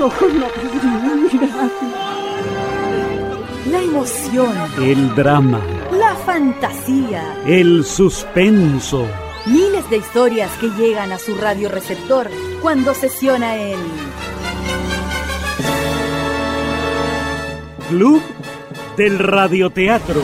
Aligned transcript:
Ojos 0.00 0.32
no. 0.32 0.46
La 3.70 3.82
emoción, 3.82 4.52
El 4.82 5.14
drama, 5.14 5.60
la 5.92 6.14
fantasía, 6.14 7.34
el 7.46 7.84
suspenso. 7.84 9.06
miles 9.46 9.88
de 9.90 9.98
historias 9.98 10.50
que 10.58 10.68
llegan 10.70 11.12
a 11.12 11.18
su 11.18 11.34
radioreceptor 11.34 12.30
cuando 12.62 12.94
sesiona 12.94 13.56
el 13.56 13.78
Club 17.90 18.22
del 18.96 19.18
Radioteatro. 19.18 20.22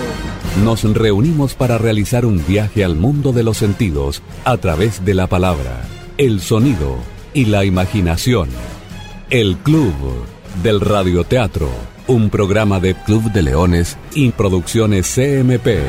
Nos 0.64 0.84
reunimos 0.84 1.52
para 1.52 1.76
realizar 1.76 2.24
un 2.24 2.42
viaje 2.46 2.82
al 2.82 2.96
mundo 2.96 3.32
de 3.32 3.42
los 3.42 3.58
sentidos 3.58 4.22
a 4.46 4.56
través 4.56 5.04
de 5.04 5.12
la 5.12 5.26
palabra, 5.26 5.82
el 6.16 6.40
sonido 6.40 6.96
y 7.34 7.44
la 7.44 7.66
imaginación. 7.66 8.48
El 9.28 9.56
Club 9.56 9.92
del 10.62 10.80
Radioteatro, 10.80 11.68
un 12.06 12.30
programa 12.30 12.78
de 12.78 12.94
Club 12.94 13.32
de 13.32 13.42
Leones 13.42 13.98
y 14.14 14.30
Producciones 14.30 15.12
CMP. 15.12 15.80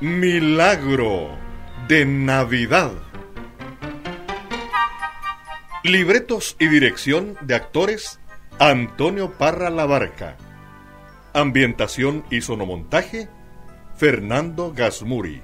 Milagro 0.00 1.36
de 1.88 2.06
Navidad. 2.06 2.92
Libretos 5.84 6.56
y 6.58 6.68
dirección 6.68 7.36
de 7.42 7.54
actores 7.54 8.18
Antonio 8.58 9.32
Parra 9.36 9.68
Labarca. 9.68 10.38
Ambientación 11.34 12.24
y 12.30 12.40
sonomontaje 12.40 13.28
Fernando 13.96 14.72
Gasmuri. 14.72 15.42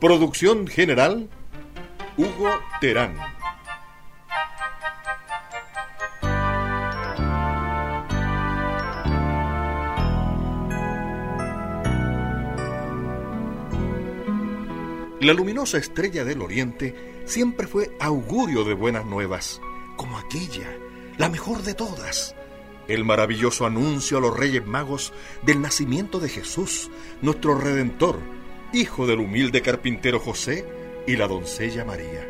Producción 0.00 0.66
general 0.66 1.28
Hugo 2.16 2.50
Terán. 2.80 3.16
La 15.20 15.32
luminosa 15.32 15.78
estrella 15.78 16.24
del 16.24 16.42
oriente 16.42 17.22
siempre 17.24 17.66
fue 17.66 17.96
augurio 17.98 18.64
de 18.64 18.74
buenas 18.74 19.06
nuevas, 19.06 19.60
como 19.96 20.18
aquella, 20.18 20.76
la 21.16 21.30
mejor 21.30 21.62
de 21.62 21.72
todas. 21.72 22.34
El 22.86 23.04
maravilloso 23.04 23.64
anuncio 23.64 24.18
a 24.18 24.20
los 24.20 24.36
reyes 24.36 24.66
magos 24.66 25.12
del 25.42 25.62
nacimiento 25.62 26.20
de 26.20 26.28
Jesús, 26.28 26.90
nuestro 27.22 27.58
Redentor, 27.58 28.18
hijo 28.72 29.06
del 29.06 29.20
humilde 29.20 29.62
carpintero 29.62 30.20
José 30.20 30.66
y 31.06 31.16
la 31.16 31.26
doncella 31.26 31.84
María. 31.84 32.28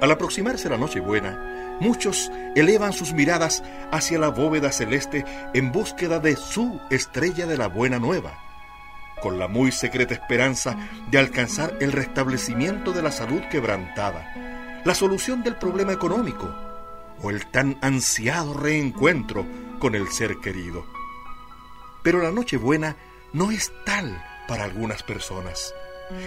Al 0.00 0.10
aproximarse 0.10 0.68
la 0.68 0.78
Nochebuena, 0.78 1.78
muchos 1.80 2.30
elevan 2.54 2.92
sus 2.92 3.12
miradas 3.12 3.64
hacia 3.90 4.18
la 4.18 4.28
bóveda 4.28 4.70
celeste 4.70 5.24
en 5.54 5.72
búsqueda 5.72 6.20
de 6.20 6.36
su 6.36 6.80
estrella 6.90 7.46
de 7.46 7.56
la 7.56 7.66
buena 7.66 7.98
nueva 7.98 8.42
con 9.20 9.38
la 9.38 9.48
muy 9.48 9.72
secreta 9.72 10.12
esperanza 10.14 10.76
de 11.10 11.18
alcanzar 11.18 11.78
el 11.80 11.92
restablecimiento 11.92 12.92
de 12.92 13.02
la 13.02 13.10
salud 13.10 13.40
quebrantada, 13.50 14.82
la 14.84 14.94
solución 14.94 15.42
del 15.42 15.56
problema 15.56 15.92
económico 15.92 16.65
o 17.22 17.30
el 17.30 17.46
tan 17.46 17.78
ansiado 17.82 18.54
reencuentro 18.54 19.46
con 19.78 19.94
el 19.94 20.08
ser 20.08 20.38
querido. 20.38 20.84
Pero 22.02 22.22
la 22.22 22.30
Nochebuena 22.30 22.96
no 23.32 23.50
es 23.50 23.72
tal 23.84 24.22
para 24.46 24.64
algunas 24.64 25.02
personas, 25.02 25.74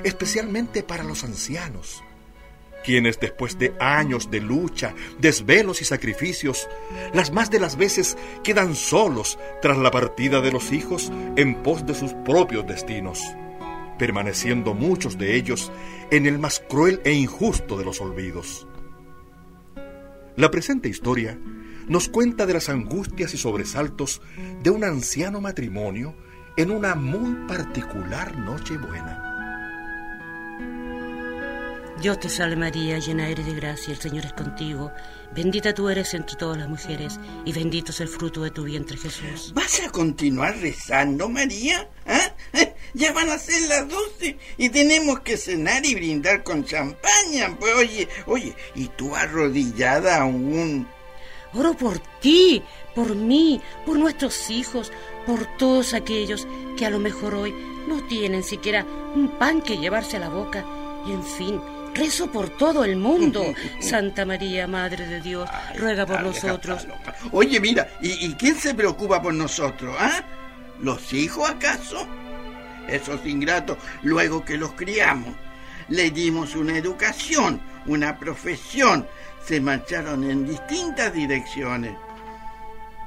especialmente 0.03 0.83
para 0.83 1.03
los 1.03 1.23
ancianos, 1.23 2.03
quienes 2.83 3.19
después 3.19 3.57
de 3.57 3.73
años 3.79 4.29
de 4.29 4.41
lucha, 4.41 4.93
desvelos 5.19 5.81
y 5.81 5.85
sacrificios, 5.85 6.67
las 7.13 7.31
más 7.31 7.49
de 7.49 7.59
las 7.59 7.77
veces 7.77 8.17
quedan 8.43 8.75
solos 8.75 9.39
tras 9.61 9.77
la 9.77 9.91
partida 9.91 10.41
de 10.41 10.51
los 10.51 10.71
hijos 10.71 11.11
en 11.35 11.55
pos 11.63 11.85
de 11.85 11.95
sus 11.95 12.13
propios 12.25 12.67
destinos, 12.67 13.21
permaneciendo 13.97 14.73
muchos 14.73 15.17
de 15.17 15.35
ellos 15.35 15.71
en 16.11 16.25
el 16.25 16.39
más 16.39 16.61
cruel 16.67 17.01
e 17.03 17.13
injusto 17.13 17.77
de 17.77 17.85
los 17.85 18.01
olvidos. 18.01 18.67
La 20.39 20.49
presente 20.49 20.87
historia 20.87 21.37
nos 21.89 22.07
cuenta 22.07 22.45
de 22.45 22.53
las 22.53 22.69
angustias 22.69 23.33
y 23.33 23.37
sobresaltos 23.37 24.21
de 24.63 24.69
un 24.69 24.85
anciano 24.85 25.41
matrimonio 25.41 26.15
en 26.55 26.71
una 26.71 26.95
muy 26.95 27.45
particular 27.45 28.37
Nochebuena. 28.37 29.25
Dios 32.01 32.21
te 32.21 32.29
salve 32.29 32.55
María, 32.55 32.99
llena 32.99 33.27
eres 33.27 33.47
de 33.47 33.53
gracia, 33.53 33.91
el 33.91 33.99
Señor 33.99 34.27
es 34.27 34.31
contigo. 34.31 34.93
Bendita 35.35 35.73
tú 35.73 35.89
eres 35.89 36.13
entre 36.13 36.37
todas 36.37 36.57
las 36.57 36.69
mujeres 36.69 37.19
y 37.43 37.51
bendito 37.51 37.91
es 37.91 37.99
el 37.99 38.07
fruto 38.07 38.41
de 38.41 38.51
tu 38.51 38.63
vientre 38.63 38.95
Jesús. 38.95 39.51
¿Vas 39.53 39.81
a 39.85 39.91
continuar 39.91 40.55
rezando, 40.55 41.27
María? 41.27 41.89
¿Ah? 42.07 42.33
Ya 42.93 43.13
van 43.13 43.29
a 43.29 43.37
ser 43.37 43.61
las 43.69 43.87
doce 43.87 44.37
y 44.57 44.69
tenemos 44.69 45.19
que 45.19 45.37
cenar 45.37 45.85
y 45.85 45.95
brindar 45.95 46.43
con 46.43 46.65
champaña. 46.65 47.55
Pues 47.59 47.73
oye, 47.75 48.07
oye, 48.25 48.55
y 48.75 48.87
tú 48.87 49.15
arrodillada 49.15 50.21
aún. 50.21 50.87
Oro 51.53 51.73
por 51.73 51.99
ti, 52.19 52.61
por 52.95 53.15
mí, 53.15 53.61
por 53.85 53.97
nuestros 53.97 54.49
hijos, 54.49 54.91
por 55.25 55.45
todos 55.57 55.93
aquellos 55.93 56.47
que 56.77 56.85
a 56.85 56.89
lo 56.89 56.99
mejor 56.99 57.35
hoy 57.35 57.53
no 57.87 58.05
tienen 58.07 58.43
siquiera 58.43 58.85
un 59.15 59.29
pan 59.39 59.61
que 59.61 59.77
llevarse 59.77 60.17
a 60.17 60.19
la 60.19 60.29
boca. 60.29 60.65
Y 61.07 61.11
en 61.11 61.23
fin, 61.23 61.61
rezo 61.95 62.31
por 62.31 62.49
todo 62.49 62.83
el 62.83 62.97
mundo. 62.97 63.43
Santa 63.79 64.25
María, 64.25 64.67
Madre 64.67 65.07
de 65.07 65.21
Dios, 65.21 65.49
ruega 65.75 66.05
por 66.05 66.17
Dale, 66.17 66.29
nosotros. 66.29 66.87
Oye, 67.31 67.59
mira, 67.59 67.87
¿y, 68.01 68.25
y 68.27 68.33
quién 68.35 68.55
se 68.55 68.73
preocupa 68.73 69.21
por 69.21 69.33
nosotros? 69.33 69.95
¿Ah? 69.99 70.23
¿Los 70.81 71.13
hijos 71.13 71.49
acaso? 71.49 72.07
Esos 72.89 73.25
ingratos, 73.25 73.77
luego 74.03 74.43
que 74.43 74.57
los 74.57 74.73
criamos, 74.73 75.33
le 75.89 76.11
dimos 76.11 76.55
una 76.55 76.77
educación, 76.77 77.61
una 77.85 78.17
profesión, 78.17 79.07
se 79.43 79.59
marcharon 79.59 80.29
en 80.29 80.47
distintas 80.47 81.13
direcciones. 81.13 81.95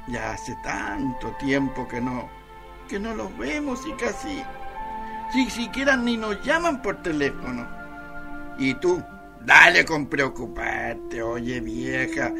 Ya 0.09 0.32
hace 0.32 0.56
tanto 0.65 1.34
tiempo 1.38 1.87
que 1.87 2.00
no, 2.00 2.28
que 2.88 2.98
no 2.98 3.15
los 3.15 3.37
vemos 3.38 3.81
y 3.87 3.92
casi, 3.92 4.42
si 5.32 5.50
siquiera 5.50 5.97
ni 5.97 6.16
nos 6.16 6.42
llaman 6.44 6.82
por 6.82 7.03
teléfono. 7.03 7.69
Y 8.59 8.75
tú, 8.75 9.03
dale 9.44 9.84
con 9.84 10.06
preocuparte, 10.06 11.22
oye 11.22 11.60
vieja, 11.60 12.32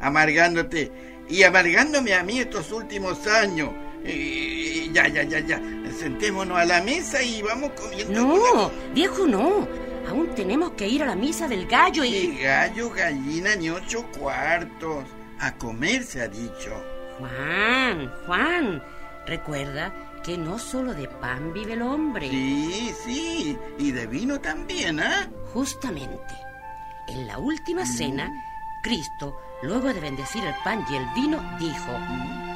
amargándote 0.00 1.24
y 1.28 1.42
amargándome 1.42 2.14
a 2.14 2.22
mí 2.22 2.40
estos 2.40 2.72
últimos 2.72 3.26
años. 3.26 3.70
Y 4.04 4.90
ya, 4.92 5.08
ya, 5.08 5.22
ya, 5.22 5.40
ya. 5.40 5.60
Sentémonos 5.98 6.58
a 6.58 6.64
la 6.64 6.82
mesa 6.82 7.22
y 7.22 7.42
vamos 7.42 7.70
comiendo. 7.72 8.20
No, 8.20 8.70
viejo, 8.94 9.26
no. 9.26 9.68
Aún 10.08 10.34
tenemos 10.34 10.72
que 10.72 10.88
ir 10.88 11.02
a 11.02 11.06
la 11.06 11.14
misa 11.14 11.46
del 11.46 11.66
gallo 11.66 12.04
y... 12.04 12.38
gallo, 12.42 12.90
gallina, 12.90 13.54
ni 13.56 13.70
ocho 13.70 14.04
cuartos. 14.18 15.04
A 15.38 15.54
comer 15.56 16.02
se 16.02 16.22
ha 16.22 16.28
dicho. 16.28 16.70
Juan, 17.18 18.12
Juan, 18.26 18.82
recuerda 19.26 19.92
que 20.24 20.36
no 20.36 20.58
solo 20.58 20.94
de 20.94 21.06
pan 21.06 21.52
vive 21.52 21.74
el 21.74 21.82
hombre. 21.82 22.28
Sí, 22.28 22.92
sí. 23.04 23.58
Y 23.78 23.92
de 23.92 24.06
vino 24.06 24.40
también, 24.40 25.00
¿ah? 25.00 25.28
Justamente, 25.52 26.34
en 27.08 27.26
la 27.26 27.38
última 27.38 27.86
cena, 27.86 28.30
Cristo, 28.82 29.36
luego 29.62 29.92
de 29.92 30.00
bendecir 30.00 30.44
el 30.44 30.54
pan 30.64 30.84
y 30.90 30.96
el 30.96 31.06
vino, 31.14 31.42
dijo, 31.58 31.92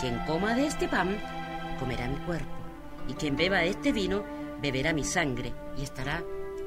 quien 0.00 0.18
coma 0.26 0.54
de 0.54 0.66
este 0.66 0.88
pan, 0.88 1.18
comerá 1.76 2.08
mi 2.08 2.16
cuerpo, 2.24 2.52
y 3.08 3.14
quien 3.14 3.36
beba 3.36 3.64
este 3.64 3.92
vino, 3.92 4.24
beberá 4.60 4.92
mi 4.92 5.04
sangre, 5.04 5.52
y 5.76 5.82
estará, 5.82 6.22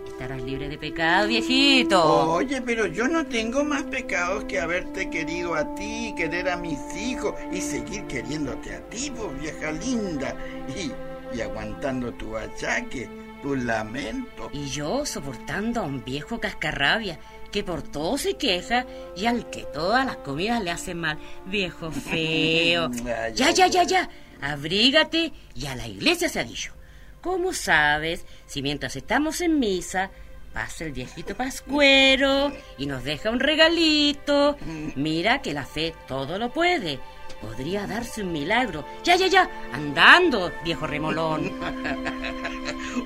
estarás 0.07 0.42
libre 0.42 0.69
de 0.69 0.77
pecado, 0.77 1.27
viejito. 1.27 2.31
Oye, 2.33 2.62
pero 2.62 2.86
yo 2.88 3.07
no 3.07 3.25
tengo 3.25 3.63
más 3.63 3.83
pecados 3.83 4.44
que 4.45 4.59
haberte 4.59 5.09
querido 5.09 5.56
a 5.56 5.75
ti, 5.75 6.13
querer 6.18 6.50
a 6.50 6.57
mis 6.57 6.80
hijos 6.95 7.33
y 7.51 7.62
seguir 7.62 8.06
queriéndote 8.07 8.75
a 8.75 8.81
ti, 8.89 9.12
pues 9.15 9.39
vieja 9.39 9.71
linda. 9.71 10.36
Y, 10.75 10.92
y 11.36 11.42
aguantando 11.42 12.13
tu 12.13 12.38
achaque, 12.38 13.10
tu 13.42 13.56
lamento. 13.56 14.50
Y 14.53 14.65
yo 14.68 15.06
soportando 15.06 15.81
a 15.81 15.83
un 15.83 16.03
viejo 16.03 16.39
cascarrabia 16.39 17.19
que 17.51 17.63
por 17.63 17.81
todo 17.81 18.18
se 18.18 18.36
queja 18.36 18.86
y 19.15 19.25
al 19.25 19.50
que 19.50 19.63
todas 19.74 20.06
las 20.06 20.18
comidas 20.18 20.63
le 20.63 20.71
hacen 20.71 21.00
mal. 21.00 21.18
Viejo 21.45 21.92
feo. 22.12 22.89
Ay, 23.06 23.33
Ya, 23.33 23.51
ya, 23.51 23.68
ya, 23.68 23.83
ya. 23.83 24.10
Abrígate 24.42 25.34
y 25.56 25.66
a 25.68 25.75
la 25.75 25.88
iglesia 25.88 26.30
se 26.30 26.39
ha 26.39 26.44
dicho. 26.44 26.74
¿Cómo 27.22 27.54
sabes 27.54 28.25
si 28.45 28.62
mientras 28.62 28.95
estamos 28.95 29.42
en 29.42 29.60
misa 29.60 30.12
pasa 30.54 30.86
el 30.86 30.92
viejito 30.92 31.36
pascuero 31.36 32.51
y 32.78 32.86
nos 32.86 33.04
deja 33.04 33.30
un 33.30 33.39
regalito? 33.39 34.57
Mira 34.95 35.42
que 35.42 35.54
la 35.54 35.66
fe 35.66 35.94
todo 36.07 36.38
lo 36.38 36.51
puede. 36.51 37.00
Podría 37.42 37.86
darse 37.86 38.24
un 38.24 38.31
milagro. 38.31 38.86
Ya, 39.04 39.16
ya, 39.16 39.28
ya. 39.28 39.50
Andando, 39.72 40.51
viejo 40.63 40.88
remolón. 40.88 41.51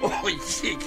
Oye, 0.23 0.77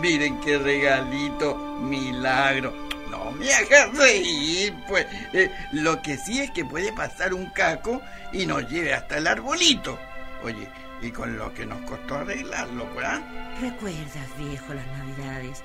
miren 0.00 0.40
qué 0.40 0.58
regalito, 0.58 1.56
milagro. 1.56 2.87
Me 3.30 3.52
hagas 3.52 3.96
reír, 3.96 4.74
pues. 4.86 5.06
Eh, 5.32 5.50
lo 5.72 6.00
que 6.02 6.16
sí 6.16 6.40
es 6.40 6.50
que 6.50 6.64
puede 6.64 6.92
pasar 6.92 7.34
un 7.34 7.46
caco 7.50 8.00
y 8.32 8.46
nos 8.46 8.68
lleve 8.68 8.94
hasta 8.94 9.18
el 9.18 9.26
arbolito. 9.26 9.98
Oye, 10.42 10.68
y 11.02 11.10
con 11.10 11.36
lo 11.36 11.52
que 11.54 11.66
nos 11.66 11.80
costó 11.82 12.16
arreglarlo, 12.16 12.86
pues. 12.94 13.06
¿ah? 13.06 13.20
¿Recuerdas, 13.60 14.38
viejo, 14.38 14.74
las 14.74 14.86
navidades? 14.86 15.62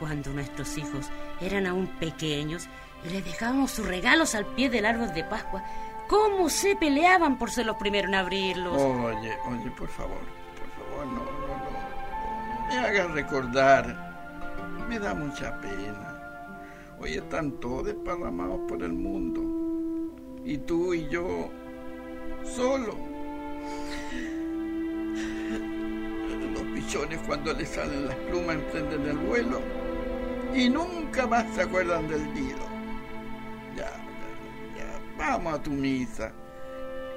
Cuando 0.00 0.30
nuestros 0.30 0.76
hijos 0.76 1.10
eran 1.40 1.66
aún 1.66 1.86
pequeños 1.86 2.68
y 3.04 3.10
les 3.10 3.24
dejábamos 3.24 3.70
sus 3.70 3.86
regalos 3.86 4.34
al 4.34 4.46
pie 4.46 4.68
del 4.68 4.86
árbol 4.86 5.12
de 5.14 5.24
Pascua. 5.24 5.64
¿Cómo 6.08 6.48
se 6.50 6.76
peleaban 6.76 7.38
por 7.38 7.50
ser 7.50 7.66
los 7.66 7.76
primeros 7.76 8.08
en 8.08 8.14
abrirlos? 8.14 8.80
Oye, 8.80 9.36
oye, 9.46 9.70
por 9.70 9.88
favor, 9.88 10.20
por 10.56 10.70
favor, 10.70 11.06
no, 11.06 11.24
no, 11.24 11.46
no, 11.46 11.70
no 11.70 11.86
me 12.68 12.78
hagas 12.78 13.10
recordar. 13.12 14.06
Me 14.88 14.98
da 14.98 15.14
mucha 15.14 15.58
pena. 15.60 16.15
Hoy 16.98 17.14
están 17.14 17.52
todos 17.60 17.86
desparramados 17.86 18.60
por 18.68 18.82
el 18.82 18.92
mundo. 18.92 19.42
Y 20.44 20.58
tú 20.58 20.94
y 20.94 21.06
yo, 21.08 21.50
solo. 22.42 22.96
Los 26.52 26.62
pichones 26.74 27.18
cuando 27.26 27.52
les 27.52 27.68
salen 27.68 28.06
las 28.06 28.16
plumas 28.16 28.56
emprenden 28.56 29.06
el 29.06 29.18
vuelo 29.18 29.60
y 30.54 30.70
nunca 30.70 31.26
más 31.26 31.44
se 31.54 31.62
acuerdan 31.62 32.08
del 32.08 32.32
nido. 32.32 32.64
Ya, 33.76 33.92
ya, 34.74 34.78
ya, 34.78 35.00
vamos 35.18 35.54
a 35.54 35.62
tu 35.62 35.70
misa. 35.70 36.32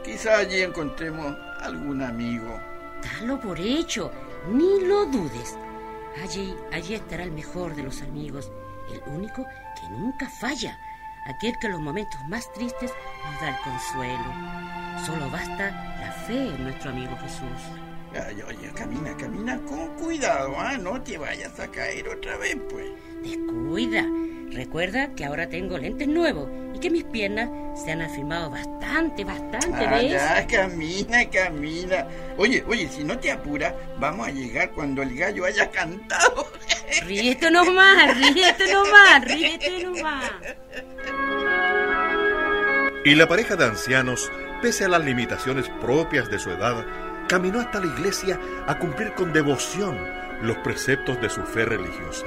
Quizá 0.03 0.39
allí 0.39 0.61
encontremos 0.61 1.37
algún 1.61 2.01
amigo. 2.01 2.59
Dalo 3.01 3.39
por 3.39 3.57
hecho, 3.59 4.11
ni 4.51 4.85
lo 4.85 5.05
dudes. 5.05 5.57
Allí, 6.21 6.53
allí 6.73 6.95
estará 6.95 7.23
el 7.23 7.31
mejor 7.31 7.75
de 7.75 7.83
los 7.83 8.01
amigos, 8.01 8.51
el 8.93 9.01
único 9.13 9.45
que 9.79 9.89
nunca 9.89 10.29
falla, 10.29 10.77
aquel 11.25 11.57
que 11.59 11.67
en 11.67 11.73
los 11.73 11.81
momentos 11.81 12.19
más 12.27 12.51
tristes 12.53 12.91
nos 13.25 13.41
da 13.41 13.49
el 13.49 13.57
consuelo. 13.63 15.05
Solo 15.05 15.29
basta 15.29 15.71
la 15.99 16.11
fe 16.27 16.47
en 16.55 16.63
nuestro 16.63 16.91
amigo 16.91 17.15
Jesús. 17.21 17.61
Ay, 18.13 18.41
oye, 18.47 18.71
camina, 18.73 19.15
camina 19.17 19.59
con 19.67 19.87
cuidado, 19.95 20.55
¿ah? 20.59 20.77
No 20.77 20.99
te 21.01 21.17
vayas 21.17 21.59
a 21.59 21.67
caer 21.69 22.07
otra 22.09 22.37
vez, 22.37 22.57
pues. 22.69 22.87
Descuida. 23.21 24.03
Recuerda 24.51 25.13
que 25.13 25.25
ahora 25.25 25.47
tengo 25.47 25.77
lentes 25.77 26.07
nuevos 26.07 26.49
y 26.73 26.79
que 26.79 26.89
mis 26.89 27.03
piernas 27.03 27.49
se 27.79 27.91
han 27.91 28.01
afirmado 28.01 28.49
bastante, 28.49 29.23
bastante, 29.23 29.85
Ah, 29.85 29.91
¿ves? 29.91 30.11
ya, 30.11 30.47
camina, 30.47 31.29
camina. 31.29 32.07
Oye, 32.35 32.63
oye, 32.67 32.89
si 32.89 33.03
no 33.03 33.19
te 33.19 33.31
apuras, 33.31 33.75
vamos 33.99 34.27
a 34.27 34.31
llegar 34.31 34.71
cuando 34.71 35.03
el 35.03 35.15
gallo 35.15 35.45
haya 35.45 35.69
cantado. 35.69 36.47
Ríete 37.05 37.51
nomás, 37.51 38.17
ríete 38.17 38.73
nomás, 38.73 39.23
ríete 39.25 39.83
nomás. 39.83 40.31
Y 43.05 43.15
la 43.15 43.27
pareja 43.27 43.55
de 43.55 43.65
ancianos, 43.65 44.31
pese 44.61 44.85
a 44.85 44.89
las 44.89 45.03
limitaciones 45.03 45.69
propias 45.81 46.29
de 46.29 46.39
su 46.39 46.51
edad, 46.51 46.85
caminó 47.27 47.59
hasta 47.59 47.79
la 47.79 47.87
iglesia 47.87 48.39
a 48.67 48.77
cumplir 48.77 49.13
con 49.13 49.31
devoción 49.31 49.97
los 50.41 50.57
preceptos 50.57 51.19
de 51.21 51.29
su 51.29 51.41
fe 51.43 51.65
religiosa, 51.65 52.25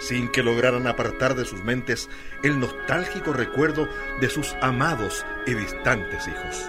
sin 0.00 0.28
que 0.28 0.42
lograran 0.42 0.86
apartar 0.86 1.34
de 1.34 1.44
sus 1.44 1.62
mentes 1.64 2.08
el 2.42 2.60
nostálgico 2.60 3.32
recuerdo 3.32 3.88
de 4.20 4.28
sus 4.28 4.54
amados 4.60 5.24
y 5.46 5.54
distantes 5.54 6.28
hijos. 6.28 6.68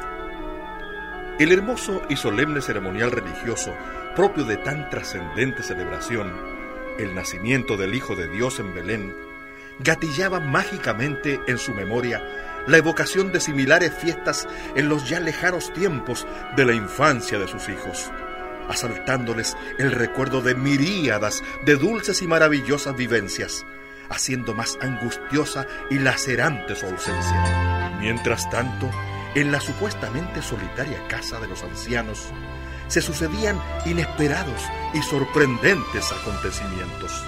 El 1.39 1.51
hermoso 1.51 2.01
y 2.10 2.18
solemne 2.18 2.62
ceremonial 2.62 3.12
religioso 3.12 3.74
propio 4.16 4.44
de 4.44 4.57
tan 4.57 4.89
trascendente 4.89 5.63
celebración, 5.63 6.58
el 6.99 7.15
nacimiento 7.15 7.77
del 7.77 7.95
Hijo 7.95 8.15
de 8.15 8.27
Dios 8.27 8.59
en 8.59 8.73
Belén, 8.73 9.15
gatillaba 9.79 10.39
mágicamente 10.39 11.39
en 11.47 11.57
su 11.57 11.73
memoria 11.73 12.21
la 12.67 12.77
evocación 12.77 13.31
de 13.31 13.39
similares 13.39 13.93
fiestas 13.93 14.47
en 14.75 14.89
los 14.89 15.09
ya 15.09 15.19
lejanos 15.19 15.73
tiempos 15.73 16.27
de 16.55 16.65
la 16.65 16.73
infancia 16.73 17.39
de 17.39 17.47
sus 17.47 17.69
hijos, 17.69 18.11
asaltándoles 18.67 19.55
el 19.77 19.91
recuerdo 19.91 20.41
de 20.41 20.55
miríadas 20.55 21.41
de 21.65 21.75
dulces 21.75 22.21
y 22.21 22.27
maravillosas 22.27 22.95
vivencias, 22.95 23.65
haciendo 24.09 24.53
más 24.53 24.77
angustiosa 24.81 25.65
y 25.89 25.99
lacerante 25.99 26.75
su 26.75 26.85
ausencia. 26.85 27.97
Mientras 27.99 28.49
tanto, 28.49 28.89
en 29.35 29.51
la 29.51 29.61
supuestamente 29.61 30.41
solitaria 30.41 31.07
casa 31.07 31.39
de 31.39 31.47
los 31.47 31.63
ancianos, 31.63 32.31
se 32.89 33.01
sucedían 33.01 33.62
inesperados 33.86 34.62
y 34.94 35.01
sorprendentes 35.01 36.12
acontecimientos. 36.12 37.24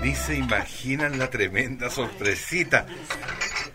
Ni 0.00 0.14
se 0.14 0.36
imaginan 0.36 1.18
la 1.18 1.28
tremenda 1.28 1.90
sorpresita. 1.90 2.86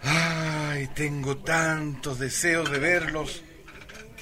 Ay, 0.04 0.88
tengo 0.96 1.38
tantos 1.38 2.18
deseos 2.18 2.72
de 2.72 2.80
verlos. 2.80 3.44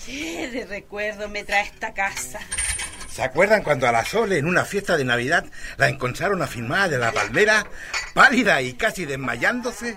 ¿Qué 0.05 0.49
de 0.51 0.65
recuerdo 0.65 1.29
me 1.29 1.43
trae 1.43 1.63
esta 1.63 1.93
casa? 1.93 2.39
¿Se 3.07 3.21
acuerdan 3.21 3.61
cuando 3.61 3.87
a 3.87 3.91
la 3.91 4.03
Sole 4.03 4.37
en 4.39 4.47
una 4.47 4.65
fiesta 4.65 4.97
de 4.97 5.05
Navidad 5.05 5.45
la 5.77 5.89
encontraron 5.89 6.41
afirmada 6.41 6.87
de 6.87 6.97
la 6.97 7.11
palmera, 7.11 7.67
pálida 8.13 8.61
y 8.61 8.73
casi 8.73 9.05
desmayándose? 9.05 9.95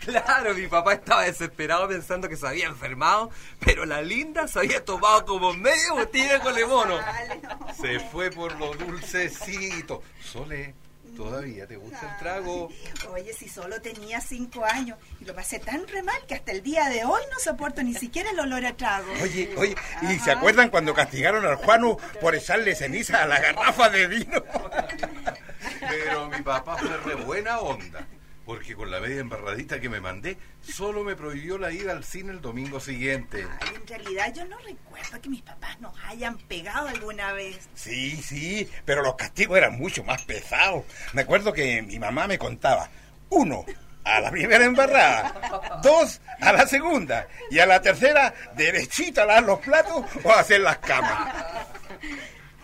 Claro, 0.00 0.54
mi 0.54 0.66
papá 0.66 0.94
estaba 0.94 1.24
desesperado 1.24 1.86
pensando 1.88 2.28
que 2.28 2.36
se 2.36 2.46
había 2.46 2.66
enfermado, 2.66 3.30
pero 3.58 3.84
la 3.84 4.00
linda 4.00 4.48
se 4.48 4.58
había 4.58 4.84
tomado 4.84 5.26
como 5.26 5.52
medio 5.52 5.94
botella 5.94 6.40
con 6.40 6.54
mono. 6.68 6.98
Se 7.80 8.00
fue 8.00 8.30
por 8.30 8.58
lo 8.58 8.72
dulcecito. 8.74 10.02
Sole, 10.22 10.74
¿todavía 11.16 11.66
te 11.66 11.76
gusta 11.76 12.12
el 12.12 12.18
trago? 12.18 12.70
Oye, 13.12 13.34
si 13.34 13.48
solo 13.48 13.80
tenía 13.82 14.22
cinco 14.22 14.64
años 14.64 14.98
y 15.20 15.26
lo 15.26 15.34
pasé 15.34 15.58
tan 15.58 15.86
re 15.86 16.02
mal 16.02 16.18
que 16.26 16.34
hasta 16.34 16.52
el 16.52 16.62
día 16.62 16.88
de 16.88 17.04
hoy 17.04 17.22
no 17.30 17.38
soporto 17.38 17.82
ni 17.82 17.92
siquiera 17.92 18.30
el 18.30 18.40
olor 18.40 18.64
a 18.64 18.76
trago. 18.76 19.12
Oye, 19.22 19.52
oye, 19.58 19.74
¿y 20.02 20.18
se 20.18 20.30
acuerdan 20.30 20.70
cuando 20.70 20.94
castigaron 20.94 21.44
al 21.44 21.56
Juano 21.56 21.98
por 22.22 22.34
echarle 22.34 22.74
ceniza 22.74 23.22
a 23.22 23.26
la 23.26 23.38
garrafa 23.38 23.90
de 23.90 24.06
vino? 24.06 24.42
Pero 25.80 26.28
mi 26.28 26.40
papá 26.42 26.76
fue 26.78 26.96
re 26.98 27.14
buena 27.16 27.60
onda. 27.60 28.06
Porque 28.50 28.74
con 28.74 28.90
la 28.90 28.98
media 28.98 29.20
embarradita 29.20 29.80
que 29.80 29.88
me 29.88 30.00
mandé, 30.00 30.36
solo 30.60 31.04
me 31.04 31.14
prohibió 31.14 31.56
la 31.56 31.70
ida 31.70 31.92
al 31.92 32.02
cine 32.02 32.32
el 32.32 32.40
domingo 32.40 32.80
siguiente. 32.80 33.46
Ay, 33.60 33.76
en 33.76 33.86
realidad 33.86 34.34
yo 34.34 34.44
no 34.44 34.58
recuerdo 34.58 35.20
que 35.22 35.28
mis 35.28 35.42
papás 35.42 35.80
nos 35.80 35.94
hayan 36.06 36.36
pegado 36.36 36.88
alguna 36.88 37.32
vez. 37.32 37.68
Sí, 37.76 38.16
sí, 38.16 38.68
pero 38.84 39.02
los 39.02 39.14
castigos 39.14 39.56
eran 39.56 39.78
mucho 39.78 40.02
más 40.02 40.24
pesados. 40.24 40.84
Me 41.12 41.22
acuerdo 41.22 41.52
que 41.52 41.80
mi 41.82 42.00
mamá 42.00 42.26
me 42.26 42.38
contaba, 42.38 42.90
uno, 43.28 43.64
a 44.02 44.18
la 44.18 44.32
primera 44.32 44.64
embarrada, 44.64 45.78
dos, 45.84 46.20
a 46.40 46.52
la 46.52 46.66
segunda, 46.66 47.28
y 47.52 47.60
a 47.60 47.66
la 47.66 47.80
tercera, 47.80 48.34
derechito 48.56 49.22
a 49.22 49.26
lavar 49.26 49.44
los 49.44 49.60
platos 49.60 50.06
o 50.24 50.28
a 50.32 50.40
hacer 50.40 50.60
las 50.60 50.78
camas. 50.78 51.36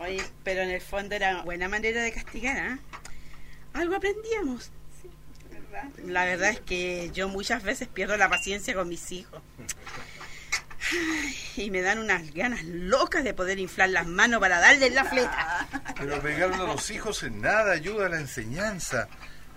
Oye, 0.01 0.25
pero 0.43 0.63
en 0.63 0.71
el 0.71 0.81
fondo 0.81 1.15
era 1.15 1.43
buena 1.43 1.69
manera 1.69 2.03
de 2.03 2.11
castigar, 2.11 2.57
¿ah? 2.59 2.79
Algo 3.73 3.95
aprendíamos. 3.95 4.73
La 6.05 6.25
verdad 6.25 6.51
es 6.51 6.61
que 6.61 7.11
yo 7.13 7.29
muchas 7.29 7.63
veces 7.63 7.89
pierdo 7.89 8.17
la 8.17 8.29
paciencia 8.29 8.75
con 8.75 8.89
mis 8.89 9.13
hijos. 9.13 9.43
Ay, 10.93 11.65
Y 11.65 11.71
me 11.71 11.81
dan 11.83 11.99
unas 11.99 12.33
ganas 12.33 12.63
locas 12.65 13.25
de 13.25 13.35
poder 13.35 13.59
inflar 13.59 13.91
las 13.91 14.07
manos 14.07 14.41
para 14.41 14.61
darles 14.61 14.93
la 14.95 15.05
fleta. 15.05 15.67
Pero 15.99 16.21
pegarle 16.21 16.57
a 16.57 16.67
los 16.67 16.91
hijos 16.91 17.23
en 17.23 17.41
nada 17.41 17.73
ayuda 17.73 18.07
a 18.07 18.09
la 18.09 18.21
enseñanza. 18.21 19.09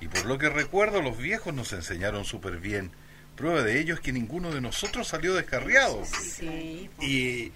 Y 0.02 0.08
por 0.08 0.26
lo 0.26 0.38
que 0.38 0.50
recuerdo, 0.50 1.02
los 1.02 1.18
viejos 1.18 1.54
nos 1.54 1.74
enseñaron 1.74 2.26
súper 2.26 2.58
bien. 2.58 2.92
Prueba 3.36 3.62
de 3.62 3.80
ello 3.80 3.94
es 3.94 4.00
que 4.00 4.12
ninguno 4.12 4.52
de 4.52 4.62
nosotros 4.62 5.08
salió 5.08 5.34
descarriado. 5.34 6.04
Sí. 6.06 6.90
Y, 7.00 7.52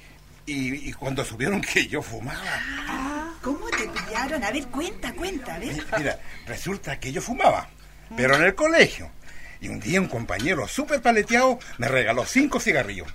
y, 0.46 0.89
y 0.89 0.93
cuando 0.93 1.25
supieron 1.25 1.62
que 1.62 1.88
yo 1.88 2.01
fumaba, 2.01 3.34
¿Cómo 3.41 3.67
te 3.70 3.88
pillaron? 3.89 4.41
A 4.43 4.51
ver, 4.51 4.67
cuenta, 4.67 5.13
cuenta, 5.13 5.55
a 5.55 5.60
ver. 5.60 5.84
mira, 5.98 6.20
resulta 6.46 6.98
que 7.00 7.12
yo 7.12 7.22
fumaba, 7.22 7.70
pero 8.15 8.36
en 8.36 8.43
el 8.43 8.55
colegio. 8.55 9.10
Y 9.62 9.70
un 9.70 9.79
día 9.79 10.01
un 10.01 10.08
compañero 10.08 10.67
súper 10.67 11.01
paleteado 11.01 11.60
me 11.77 11.88
regaló 11.88 12.25
cinco 12.25 12.60
cigarrillos. 12.60 13.08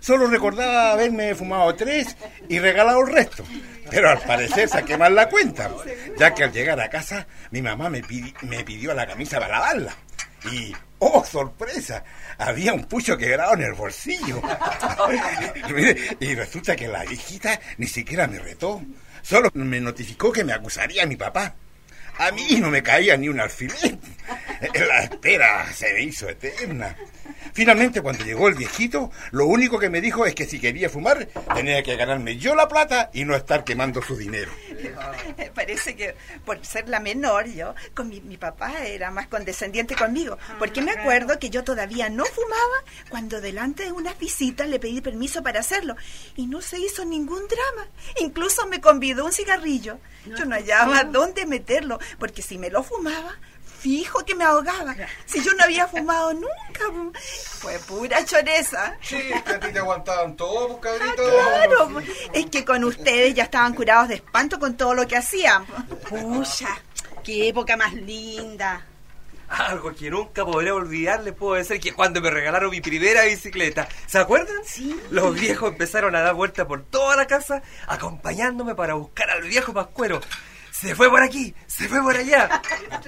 Solo 0.00 0.28
recordaba 0.28 0.92
haberme 0.92 1.34
fumado 1.34 1.74
tres 1.74 2.16
y 2.48 2.58
regalado 2.60 3.00
el 3.00 3.12
resto. 3.12 3.44
Pero 3.90 4.10
al 4.10 4.20
parecer 4.20 4.68
saqué 4.68 4.96
mal 4.96 5.14
la 5.14 5.28
cuenta, 5.28 5.70
ya 6.16 6.32
que 6.32 6.44
al 6.44 6.52
llegar 6.52 6.80
a 6.80 6.88
casa 6.88 7.26
mi 7.50 7.60
mamá 7.60 7.90
me, 7.90 8.02
me 8.42 8.64
pidió 8.64 8.94
la 8.94 9.06
camisa 9.06 9.40
para 9.40 9.58
lavarla. 9.58 9.96
Y, 10.52 10.72
oh, 11.00 11.24
sorpresa, 11.24 12.04
había 12.38 12.72
un 12.72 12.84
pucho 12.84 13.16
quebrado 13.16 13.54
en 13.54 13.62
el 13.62 13.72
bolsillo. 13.72 14.40
Y 16.20 16.34
resulta 16.34 16.76
que 16.76 16.88
la 16.88 17.04
viejita 17.04 17.60
ni 17.78 17.86
siquiera 17.86 18.26
me 18.26 18.38
retó. 18.38 18.82
Solo 19.22 19.50
me 19.54 19.80
notificó 19.80 20.30
que 20.30 20.44
me 20.44 20.52
acusaría 20.52 21.02
a 21.02 21.06
mi 21.06 21.16
papá. 21.16 21.54
A 22.18 22.30
mí 22.30 22.58
no 22.58 22.70
me 22.70 22.82
caía 22.82 23.16
ni 23.16 23.28
un 23.28 23.40
alfiler. 23.40 23.98
La 24.88 25.02
espera 25.02 25.72
se 25.72 25.92
me 25.92 26.02
hizo 26.02 26.28
eterna. 26.28 26.96
Finalmente, 27.52 28.02
cuando 28.02 28.24
llegó 28.24 28.48
el 28.48 28.54
viejito, 28.54 29.10
lo 29.30 29.46
único 29.46 29.78
que 29.78 29.88
me 29.88 30.00
dijo 30.00 30.26
es 30.26 30.34
que 30.34 30.44
si 30.44 30.60
quería 30.60 30.90
fumar, 30.90 31.26
tenía 31.54 31.82
que 31.82 31.96
ganarme 31.96 32.36
yo 32.36 32.54
la 32.54 32.68
plata 32.68 33.10
y 33.14 33.24
no 33.24 33.34
estar 33.34 33.64
quemando 33.64 34.02
su 34.02 34.16
dinero. 34.16 34.50
Parece 35.54 35.96
que 35.96 36.14
por 36.44 36.64
ser 36.64 36.88
la 36.88 37.00
menor, 37.00 37.46
yo, 37.46 37.74
con 37.94 38.08
mi, 38.08 38.20
mi 38.20 38.36
papá 38.36 38.84
era 38.84 39.10
más 39.10 39.28
condescendiente 39.28 39.94
conmigo. 39.94 40.36
Porque 40.58 40.82
me 40.82 40.92
acuerdo 40.92 41.38
que 41.38 41.50
yo 41.50 41.64
todavía 41.64 42.10
no 42.10 42.24
fumaba 42.26 42.84
cuando 43.08 43.40
delante 43.40 43.84
de 43.84 43.92
unas 43.92 44.18
visitas 44.18 44.68
le 44.68 44.78
pedí 44.78 45.00
permiso 45.00 45.42
para 45.42 45.60
hacerlo. 45.60 45.96
Y 46.36 46.46
no 46.46 46.60
se 46.60 46.78
hizo 46.78 47.04
ningún 47.04 47.42
drama. 47.48 47.88
Incluso 48.20 48.66
me 48.66 48.80
convidó 48.80 49.24
un 49.24 49.32
cigarrillo. 49.32 49.98
Yo 50.26 50.44
no 50.44 50.56
hallaba 50.56 51.04
dónde 51.04 51.46
meterlo, 51.46 52.00
porque 52.18 52.42
si 52.42 52.58
me 52.58 52.70
lo 52.70 52.82
fumaba, 52.82 53.36
fijo 53.78 54.24
que 54.24 54.34
me 54.34 54.44
ahogaba. 54.44 54.96
Si 55.26 55.42
yo 55.42 55.52
no 55.54 55.64
había 55.64 55.86
fumado 55.86 56.32
nunca, 56.32 57.12
fue 57.14 57.78
pura 57.80 58.24
choreza. 58.24 58.96
Sí, 59.00 59.16
es 59.16 59.42
que 59.42 59.52
a 59.52 59.60
ti 59.60 59.72
te 59.72 59.78
aguantaban 59.78 60.36
todo, 60.36 60.78
pues, 60.78 60.98
cabrito. 60.98 61.22
Claro, 61.22 62.02
es 62.32 62.46
que 62.46 62.64
con 62.64 62.84
ustedes 62.84 63.34
ya 63.34 63.44
estaban 63.44 63.74
curados 63.74 64.08
de 64.08 64.16
espanto 64.16 64.58
con 64.58 64.76
todo 64.76 64.94
lo 64.94 65.06
que 65.06 65.16
hacían. 65.16 65.66
Pucha, 66.08 66.80
qué 67.22 67.48
época 67.48 67.76
más 67.76 67.94
linda. 67.94 68.84
Algo 69.48 69.94
que 69.94 70.10
nunca 70.10 70.44
podré 70.44 70.72
olvidar, 70.72 71.22
les 71.22 71.32
puedo 71.32 71.54
decir 71.54 71.78
que 71.78 71.92
cuando 71.92 72.20
me 72.20 72.30
regalaron 72.30 72.70
mi 72.70 72.80
primera 72.80 73.22
bicicleta. 73.22 73.86
¿Se 74.06 74.18
acuerdan? 74.18 74.56
Sí. 74.64 75.00
Los 75.10 75.38
viejos 75.38 75.70
empezaron 75.70 76.16
a 76.16 76.20
dar 76.22 76.34
vuelta 76.34 76.66
por 76.66 76.82
toda 76.82 77.14
la 77.14 77.28
casa 77.28 77.62
acompañándome 77.86 78.74
para 78.74 78.94
buscar 78.94 79.30
al 79.30 79.42
viejo 79.42 79.72
Pascuero. 79.72 80.20
Se 80.80 80.94
fue 80.94 81.08
por 81.08 81.22
aquí, 81.22 81.54
se 81.66 81.88
fue 81.88 82.02
por 82.02 82.14
allá. 82.14 82.60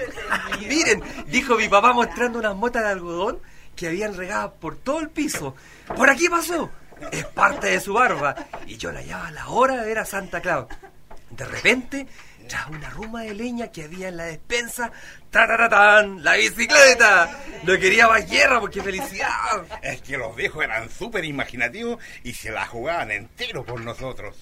Miren, 0.61 1.03
dijo 1.27 1.55
mi 1.57 1.69
papá 1.69 1.93
mostrando 1.93 2.39
unas 2.39 2.57
motas 2.57 2.83
de 2.83 2.89
algodón 2.89 3.41
que 3.77 3.89
habían 3.89 4.17
regado 4.17 4.55
por 4.55 4.77
todo 4.77 5.01
el 5.01 5.11
piso. 5.11 5.55
Por 5.95 6.09
aquí 6.09 6.31
pasó. 6.31 6.71
Es 7.13 7.27
parte 7.27 7.67
de 7.69 7.81
su 7.81 7.93
barba. 7.93 8.35
Y 8.67 8.79
yo 8.79 8.91
la 8.91 9.01
hallaba 9.01 9.29
a 9.29 9.33
la 9.33 9.49
hora 9.49 9.77
de 9.77 9.87
ver 9.87 9.99
a 9.99 10.07
Santa 10.07 10.41
Claus. 10.41 10.67
De 11.29 11.45
repente, 11.45 12.07
tras 12.49 12.69
una 12.69 12.89
ruma 12.89 13.23
de 13.23 13.35
leña 13.35 13.71
que 13.71 13.85
había 13.85 14.09
en 14.09 14.17
la 14.17 14.25
despensa, 14.25 14.91
¡tararatán! 15.31 16.25
¡La 16.25 16.37
bicicleta! 16.37 17.39
No 17.65 17.79
quería 17.79 18.09
más 18.09 18.29
guerra 18.29 18.61
porque 18.61 18.83
felicidad. 18.83 19.67
Es 19.83 20.01
que 20.01 20.17
los 20.17 20.35
viejos 20.35 20.65
eran 20.65 20.89
súper 20.89 21.27
imaginativos 21.27 22.03
y 22.25 22.33
se 22.33 22.51
la 22.51 22.67
jugaban 22.67 23.11
entero 23.11 23.63
por 23.63 23.83
nosotros. 23.83 24.37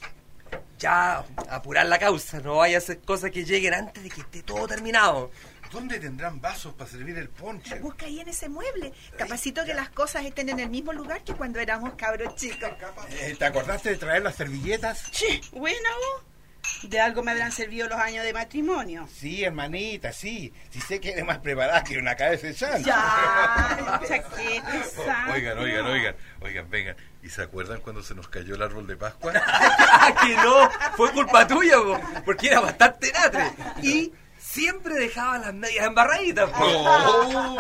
Ya, 0.79 1.25
apurar 1.49 1.87
la 1.87 1.99
causa, 1.99 2.41
no 2.41 2.57
vaya 2.57 2.77
a 2.77 2.79
hacer 2.79 3.01
cosas 3.01 3.31
que 3.31 3.45
lleguen 3.45 3.75
antes 3.75 4.03
de 4.03 4.11
que 4.11 4.21
esté 4.21 4.43
todo 4.43 4.67
terminado. 4.67 5.31
¿Dónde 5.73 5.99
tendrán 5.99 6.41
vasos 6.41 6.75
para 6.75 6.89
servir 6.89 7.19
el 7.19 7.29
ponche? 7.29 7.79
Busca 7.81 8.07
ahí 8.07 8.21
en 8.21 8.29
ese 8.29 8.49
mueble. 8.49 8.93
Capacito 9.17 9.65
que 9.65 9.75
las 9.75 9.91
cosas 9.91 10.25
estén 10.25 10.49
en 10.49 10.61
el 10.61 10.71
mismo 10.71 10.93
lugar 10.93 11.25
que 11.25 11.35
cuando 11.35 11.59
éramos 11.59 11.95
cabros 11.95 12.35
chicos. 12.37 12.71
Eh, 13.11 13.37
¿Te 13.39 13.45
acordaste 13.45 13.91
de 13.91 13.97
traer 13.97 14.23
las 14.23 14.37
servilletas? 14.37 15.11
Buena 15.53 15.91
vos. 15.91 16.36
De 16.83 17.01
algo 17.01 17.23
me 17.23 17.33
habrán 17.33 17.53
servido 17.53 17.89
los 17.89 17.99
años 17.99 18.25
de 18.25 18.33
matrimonio. 18.33 19.09
Sí, 19.13 19.45
hermanita, 19.45 20.13
sí. 20.13 20.53
Sí 20.71 20.81
sé 20.81 21.01
que 21.01 21.11
eres 21.11 21.25
más 21.25 21.39
preparada 21.39 21.83
que 21.83 21.99
una 21.99 22.15
cabeza 22.15 22.47
de 22.47 22.55
chancho. 22.55 22.87
Ya, 22.87 24.01
chaqueta, 24.07 25.27
Oigan, 25.33 25.59
oigan, 25.59 25.87
oigan, 25.87 26.17
oigan, 26.41 26.71
vengan. 26.71 26.97
¿Y 27.23 27.31
se 27.31 27.43
acuerdan 27.43 27.81
cuando 27.81 28.03
se 28.03 28.15
nos 28.15 28.29
cayó 28.29 28.55
el 28.55 28.63
árbol 28.63 28.87
de 28.87 28.97
Pascua? 28.97 29.33
que 30.23 30.37
no, 30.37 30.71
fue 30.97 31.11
culpa 31.13 31.47
tuya, 31.47 31.77
po, 31.77 32.01
porque 32.25 32.49
era 32.49 32.61
bastante 32.61 33.11
natre. 33.13 33.51
Y 33.83 34.13
siempre 34.39 34.95
dejaba 34.95 35.39
las 35.39 35.55
medias 35.55 35.87
embarraditas. 35.87 36.51
No, 36.53 37.57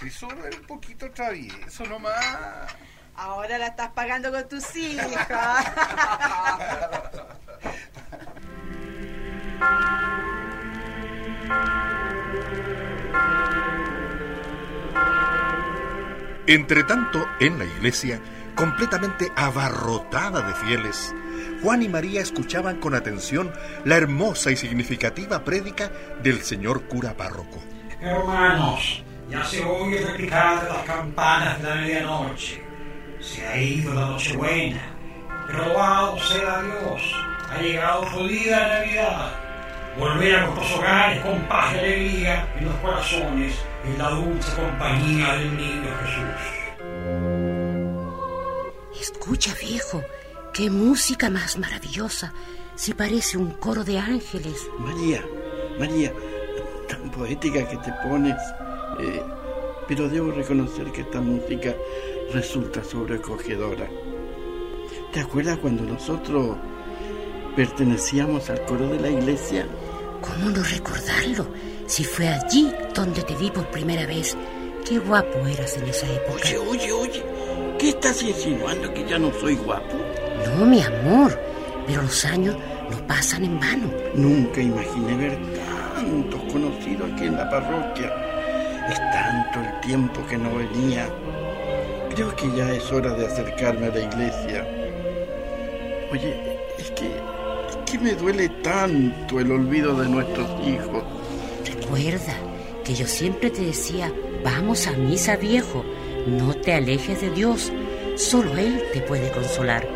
si 0.00 0.10
solo 0.10 0.46
era 0.46 0.56
un 0.56 0.66
poquito 0.66 1.10
travieso 1.10 1.84
nomás. 1.86 2.72
Ahora 3.16 3.58
la 3.58 3.68
estás 3.68 3.90
pagando 3.90 4.30
con 4.30 4.48
tus 4.48 4.76
hijos. 4.76 5.04
Entretanto, 16.46 17.24
en 17.40 17.58
la 17.58 17.64
iglesia, 17.64 18.20
completamente 18.54 19.32
abarrotada 19.36 20.42
de 20.42 20.54
fieles, 20.54 21.14
Juan 21.62 21.82
y 21.82 21.88
María 21.88 22.20
escuchaban 22.20 22.80
con 22.80 22.94
atención 22.94 23.52
la 23.84 23.96
hermosa 23.96 24.50
y 24.50 24.56
significativa 24.56 25.44
prédica 25.44 25.90
del 26.22 26.42
señor 26.42 26.82
cura 26.82 27.16
párroco. 27.16 27.62
Hermanos, 28.00 29.02
ya 29.30 29.44
se 29.44 29.62
oye 29.64 30.04
repicar 30.04 30.64
las 30.64 30.84
campanas 30.84 31.62
de 31.62 31.68
la 31.68 31.74
medianoche. 31.76 32.62
Se 33.20 33.46
ha 33.46 33.56
ido 33.56 33.94
la 33.94 34.06
Nochebuena. 34.06 34.82
Pero 35.46 35.64
alabado 35.64 36.18
sea 36.18 36.62
Dios. 36.62 37.02
Ha 37.50 37.62
llegado 37.62 38.10
su 38.10 38.26
día 38.26 38.58
de 38.58 38.68
Navidad. 38.68 39.41
Volver 39.98 40.34
a 40.34 40.46
nuestros 40.46 40.72
hogares 40.78 41.20
con 41.22 41.38
paz 41.48 41.74
y 41.74 41.78
alegría 41.78 42.48
en 42.58 42.64
los 42.64 42.74
corazones 42.76 43.54
en 43.84 43.98
la 43.98 44.10
dulce 44.10 44.52
compañía 44.56 45.34
del 45.34 45.56
niño 45.56 45.88
Jesús. 46.02 46.62
Escucha, 49.00 49.54
viejo, 49.60 50.02
qué 50.54 50.70
música 50.70 51.28
más 51.30 51.58
maravillosa. 51.58 52.32
Si 52.74 52.94
parece 52.94 53.36
un 53.36 53.50
coro 53.50 53.84
de 53.84 53.98
ángeles. 53.98 54.66
María, 54.78 55.22
María, 55.78 56.12
tan 56.88 57.10
poética 57.10 57.68
que 57.68 57.76
te 57.76 57.92
pones. 58.02 58.36
eh, 59.00 59.22
pero 59.88 60.08
debo 60.08 60.30
reconocer 60.30 60.90
que 60.92 61.02
esta 61.02 61.20
música 61.20 61.74
resulta 62.32 62.82
sobrecogedora. 62.84 63.88
¿Te 65.12 65.20
acuerdas 65.20 65.58
cuando 65.58 65.82
nosotros 65.82 66.56
pertenecíamos 67.56 68.48
al 68.48 68.64
coro 68.64 68.88
de 68.88 69.00
la 69.00 69.10
iglesia? 69.10 69.66
¿Cómo 70.22 70.50
no 70.50 70.62
recordarlo? 70.62 71.46
Si 71.86 72.04
fue 72.04 72.28
allí 72.28 72.72
donde 72.94 73.22
te 73.22 73.34
vi 73.34 73.50
por 73.50 73.66
primera 73.70 74.06
vez. 74.06 74.36
Qué 74.88 74.98
guapo 74.98 75.46
eras 75.46 75.76
en 75.76 75.88
esa 75.88 76.06
época. 76.06 76.40
Oye, 76.44 76.58
oye, 76.58 76.92
oye, 76.92 77.24
¿qué 77.78 77.90
estás 77.90 78.22
insinuando 78.22 78.92
que 78.94 79.04
ya 79.06 79.18
no 79.18 79.32
soy 79.40 79.56
guapo? 79.56 79.96
No, 80.46 80.64
mi 80.64 80.80
amor, 80.82 81.38
pero 81.86 82.02
los 82.02 82.24
años 82.24 82.56
no 82.90 83.06
pasan 83.06 83.44
en 83.44 83.60
vano. 83.60 83.90
Nunca 84.14 84.60
imaginé 84.60 85.16
ver 85.16 85.38
tantos 85.94 86.40
conocidos 86.52 87.12
aquí 87.12 87.26
en 87.26 87.36
la 87.36 87.48
parroquia. 87.50 88.12
Es 88.88 88.98
tanto 89.12 89.60
el 89.60 89.80
tiempo 89.80 90.26
que 90.26 90.38
no 90.38 90.54
venía. 90.56 91.08
Creo 92.14 92.34
que 92.34 92.50
ya 92.56 92.72
es 92.72 92.90
hora 92.92 93.14
de 93.14 93.26
acercarme 93.26 93.86
a 93.86 93.90
la 93.90 94.00
iglesia. 94.00 94.66
Oye, 96.10 96.58
es 96.78 96.90
que, 96.90 97.10
que 97.92 97.98
me 97.98 98.14
duele 98.14 98.48
tanto 98.48 99.38
el 99.38 99.52
olvido 99.52 99.94
de 99.94 100.08
nuestros 100.08 100.48
hijos. 100.66 101.04
Recuerda 101.66 102.34
que 102.82 102.94
yo 102.94 103.06
siempre 103.06 103.50
te 103.50 103.66
decía, 103.66 104.10
vamos 104.42 104.86
a 104.86 104.92
misa 104.92 105.36
viejo, 105.36 105.84
no 106.26 106.54
te 106.54 106.72
alejes 106.72 107.20
de 107.20 107.30
Dios, 107.30 107.70
solo 108.16 108.56
Él 108.56 108.82
te 108.94 109.02
puede 109.02 109.30
consolar. 109.30 109.86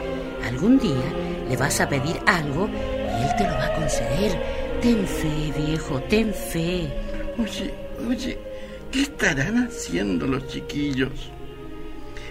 Algún 0.45 0.79
día 0.79 1.11
le 1.49 1.57
vas 1.57 1.81
a 1.81 1.89
pedir 1.89 2.21
algo 2.27 2.69
y 2.69 3.23
Él 3.25 3.31
te 3.39 3.45
lo 3.45 3.55
va 3.55 3.65
a 3.65 3.75
conceder. 3.75 4.43
Ten 4.83 5.07
fe, 5.07 5.55
viejo, 5.57 5.99
ten 6.03 6.35
fe. 6.35 6.93
Oye, 7.39 7.73
oye, 8.07 8.39
¿qué 8.93 9.03
estarán 9.03 9.69
haciendo 9.69 10.27
los 10.27 10.47
chiquillos? 10.49 11.33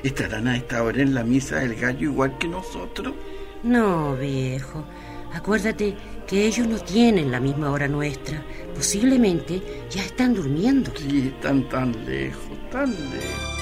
¿Estarán 0.03 0.47
a 0.47 0.57
esta 0.57 0.83
hora 0.83 1.01
en 1.01 1.15
la 1.15 1.23
misa 1.23 1.55
del 1.57 1.73
gallo 1.73 2.11
igual 2.11 2.37
que 2.37 2.47
nosotros? 2.47 3.15
No, 3.63 4.15
viejo. 4.15 4.85
Acuérdate 5.35 5.95
que 6.25 6.47
ellos 6.47 6.65
no 6.65 6.79
tienen 6.79 7.29
la 7.29 7.41
misma 7.41 7.69
hora 7.69 7.89
nuestra. 7.89 8.41
Posiblemente 8.73 9.61
ya 9.89 10.01
están 10.01 10.33
durmiendo. 10.33 10.91
Sí, 10.95 11.33
están 11.35 11.67
tan 11.67 12.05
lejos, 12.05 12.69
tan 12.71 12.89
lejos. 12.89 13.55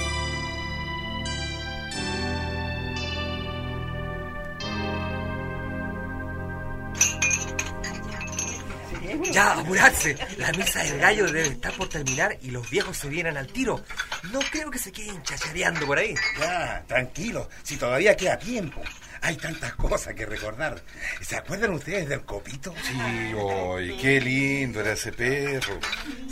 Ya, 9.32 9.54
apurarse. 9.54 10.16
La 10.38 10.52
misa 10.52 10.84
del 10.84 11.00
gallo 11.00 11.26
debe 11.26 11.48
estar 11.48 11.74
por 11.74 11.90
terminar 11.90 12.38
y 12.44 12.52
los 12.52 12.70
viejos 12.70 12.96
se 12.98 13.10
vienen 13.10 13.36
al 13.36 13.48
tiro. 13.48 13.84
No 14.32 14.40
creo 14.52 14.70
que 14.70 14.78
se 14.78 14.92
queden 14.92 15.24
chachareando 15.24 15.88
por 15.88 15.98
ahí. 15.98 16.14
Ya, 16.40 16.84
tranquilo, 16.88 17.50
si 17.64 17.78
todavía 17.78 18.16
queda 18.16 18.38
tiempo. 18.38 18.82
Hay 19.24 19.38
tantas 19.38 19.74
cosas 19.76 20.14
que 20.14 20.26
recordar. 20.26 20.82
¿Se 21.22 21.38
acuerdan 21.38 21.72
ustedes 21.74 22.10
del 22.10 22.24
copito? 22.24 22.76
Sí, 22.84 23.98
qué 24.02 24.20
lindo 24.20 24.82
era 24.82 24.92
ese 24.92 25.14
perro. 25.14 25.80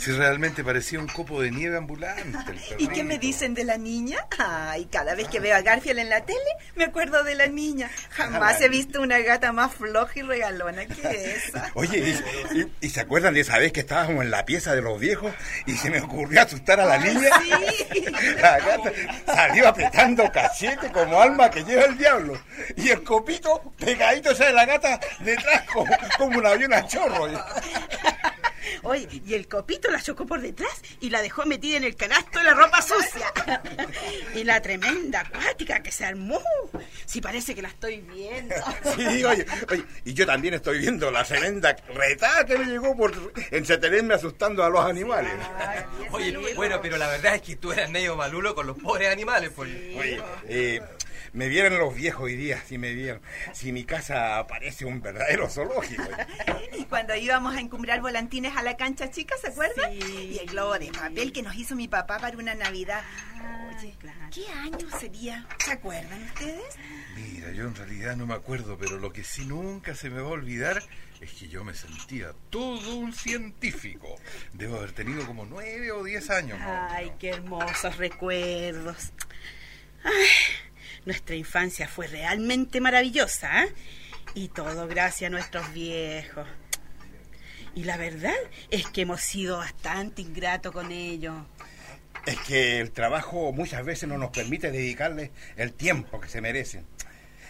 Si 0.02 0.10
realmente 0.10 0.64
parecía 0.64 0.98
un 0.98 1.06
copo 1.06 1.40
de 1.40 1.52
nieve 1.52 1.76
ambulante. 1.76 2.36
¿Y 2.76 2.88
qué 2.88 3.04
me 3.04 3.20
dicen 3.20 3.54
de 3.54 3.62
la 3.62 3.78
niña? 3.78 4.18
Ay, 4.36 4.86
cada 4.86 5.14
vez 5.14 5.28
que 5.28 5.38
veo 5.38 5.54
a 5.54 5.60
Garfield 5.60 6.00
en 6.00 6.08
la 6.10 6.22
tele, 6.22 6.40
me 6.74 6.82
acuerdo 6.82 7.22
de 7.22 7.36
la 7.36 7.46
niña. 7.46 7.88
Jamás 8.10 8.60
he 8.62 8.68
visto 8.68 9.00
una 9.00 9.20
gata 9.20 9.52
más 9.52 9.72
floja 9.72 10.10
y 10.16 10.22
regalona 10.22 10.86
que 10.86 11.36
esa. 11.36 11.70
Oye, 11.74 11.98
¿y, 11.98 12.58
y, 12.58 12.72
y 12.80 12.90
se 12.90 12.98
acuerdan 12.98 13.34
de 13.34 13.42
esa 13.42 13.58
vez 13.58 13.70
que 13.70 13.78
estábamos 13.78 14.24
en 14.24 14.32
la 14.32 14.44
pieza 14.44 14.74
de 14.74 14.82
los 14.82 14.98
viejos 14.98 15.32
y 15.66 15.76
se 15.76 15.88
me 15.88 16.00
ocurrió 16.00 16.42
asustar 16.42 16.80
a 16.80 16.84
la 16.84 16.98
niña? 16.98 17.30
Sí. 17.40 18.04
La 18.42 18.58
gata 18.58 18.92
salió 19.24 19.68
apretando 19.68 20.32
cachete 20.32 20.90
como 20.90 21.20
alma 21.20 21.48
que 21.48 21.62
lleva 21.62 21.84
el 21.84 21.96
diablo. 21.96 22.42
Y 22.76 22.88
el 22.88 23.04
copito 23.04 23.72
pegadito 23.78 24.32
esa 24.32 24.46
de 24.46 24.52
la 24.52 24.66
gata 24.66 24.98
detrás 25.20 25.62
como, 25.72 25.96
como 26.18 26.38
un 26.38 26.46
avión 26.46 26.72
a 26.72 26.84
chorro. 26.88 27.28
Oye, 28.82 29.08
y 29.24 29.34
el 29.34 29.46
copito 29.48 29.90
la 29.90 30.02
chocó 30.02 30.26
por 30.26 30.40
detrás 30.40 30.82
y 31.00 31.10
la 31.10 31.22
dejó 31.22 31.44
metida 31.46 31.76
en 31.76 31.84
el 31.84 31.96
canasto 31.96 32.38
de 32.38 32.44
la 32.44 32.54
ropa 32.54 32.82
sucia. 32.82 33.32
y 34.34 34.44
la 34.44 34.60
tremenda 34.60 35.20
acuática 35.20 35.82
que 35.82 35.92
se 35.92 36.04
armó. 36.04 36.40
Si 37.06 37.20
parece 37.20 37.54
que 37.54 37.62
la 37.62 37.68
estoy 37.68 38.00
viendo. 38.00 38.54
Sí, 38.96 39.24
oye, 39.24 39.46
oye, 39.70 39.84
y 40.04 40.14
yo 40.14 40.26
también 40.26 40.54
estoy 40.54 40.78
viendo 40.78 41.10
la 41.10 41.24
tremenda 41.24 41.76
retada 41.94 42.44
que 42.44 42.58
me 42.58 42.66
llegó 42.66 42.96
por 42.96 43.12
entretenerme 43.50 44.14
asustando 44.14 44.64
a 44.64 44.70
los 44.70 44.84
animales. 44.84 45.32
Oye, 46.10 46.36
bueno, 46.54 46.80
pero 46.82 46.96
la 46.96 47.08
verdad 47.08 47.36
es 47.36 47.42
que 47.42 47.56
tú 47.56 47.72
eras 47.72 47.90
medio 47.90 48.16
malulo 48.16 48.54
con 48.54 48.66
los 48.66 48.76
pobres 48.78 49.10
animales, 49.10 49.50
pues. 49.54 49.70
Oye, 49.70 50.20
eh, 50.48 50.80
me 51.32 51.48
vieron 51.48 51.78
los 51.78 51.94
viejos 51.94 52.22
hoy 52.22 52.36
día, 52.36 52.62
si 52.66 52.78
me 52.78 52.92
vieron. 52.92 53.22
Si 53.52 53.72
mi 53.72 53.84
casa 53.84 54.46
parece 54.46 54.84
un 54.84 55.00
verdadero 55.00 55.48
zoológico. 55.48 56.02
Y 56.78 56.84
cuando 56.86 57.14
íbamos 57.14 57.54
a 57.54 57.60
encumbrar 57.60 58.00
volantines 58.00 58.56
a 58.56 58.62
la 58.62 58.76
cancha 58.76 59.10
chica, 59.10 59.34
¿se 59.40 59.48
acuerdan? 59.48 59.92
Y 59.92 60.38
el 60.38 60.46
globo 60.46 60.78
de 60.78 60.90
papel 60.90 61.32
que 61.32 61.42
nos 61.42 61.54
hizo 61.54 61.76
mi 61.76 61.86
papá 61.86 62.18
para 62.18 62.36
una 62.36 62.54
Navidad. 62.54 63.02
Oye, 63.76 63.94
¿qué 64.32 64.48
año 64.48 64.90
sería? 64.98 65.46
¿Se 65.64 65.72
acuerdan 65.72 66.22
ustedes? 66.24 66.76
Mira, 67.14 67.52
yo 67.52 67.64
en 67.64 67.74
realidad 67.74 68.16
no 68.16 68.26
me 68.26 68.34
acuerdo, 68.34 68.78
pero 68.78 68.98
lo 68.98 69.12
que 69.12 69.22
sí 69.22 69.44
nunca 69.46 69.94
se 69.94 70.10
me 70.10 70.20
va 70.20 70.28
a 70.28 70.32
olvidar 70.32 70.82
es 71.20 71.32
que 71.32 71.48
yo 71.48 71.62
me 71.62 71.74
sentía 71.74 72.32
todo 72.50 72.96
un 72.96 73.12
científico. 73.12 74.16
Debo 74.52 74.76
haber 74.76 74.92
tenido 74.92 75.26
como 75.26 75.44
nueve 75.44 75.92
o 75.92 76.02
diez 76.02 76.30
años. 76.30 76.58
¿no? 76.58 76.88
Ay, 76.90 77.12
qué 77.18 77.30
hermosos 77.30 77.96
recuerdos. 77.96 79.12
Ay, 80.04 80.12
nuestra 81.04 81.34
infancia 81.34 81.88
fue 81.88 82.06
realmente 82.06 82.80
maravillosa, 82.80 83.64
¿eh? 83.64 83.72
Y 84.34 84.48
todo 84.48 84.86
gracias 84.86 85.28
a 85.28 85.30
nuestros 85.30 85.72
viejos. 85.72 86.46
Y 87.74 87.84
la 87.84 87.96
verdad 87.96 88.34
es 88.70 88.86
que 88.86 89.02
hemos 89.02 89.20
sido 89.20 89.58
bastante 89.58 90.22
ingratos 90.22 90.72
con 90.72 90.90
ellos. 90.92 91.34
Es 92.26 92.38
que 92.40 92.78
el 92.80 92.92
trabajo 92.92 93.52
muchas 93.52 93.84
veces 93.84 94.08
no 94.08 94.18
nos 94.18 94.30
permite 94.30 94.70
dedicarles 94.70 95.30
el 95.56 95.72
tiempo 95.72 96.20
que 96.20 96.28
se 96.28 96.40
merecen. 96.40 96.86